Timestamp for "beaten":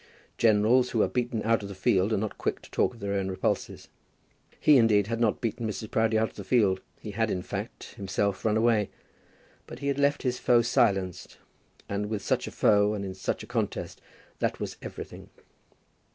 1.07-1.43, 5.41-5.67